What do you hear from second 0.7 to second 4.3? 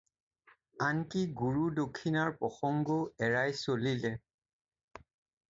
আনকি গুৰু দক্ষিণাৰ প্ৰসংগও এৰাই চলিলে।